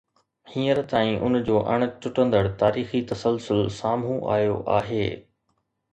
[0.53, 5.05] هينئر تائين ان جو اڻ ٽٽندڙ تاريخي تسلسل سامهون آيو آهي.